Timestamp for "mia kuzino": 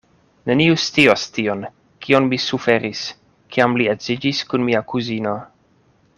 4.71-5.37